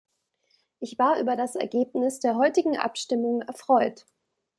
Ich 0.79 0.97
war 0.97 1.19
über 1.19 1.35
das 1.35 1.55
Ergebnis 1.55 2.19
der 2.19 2.35
heutigen 2.35 2.75
Abstimmung 2.75 3.43
erfreut. 3.43 4.07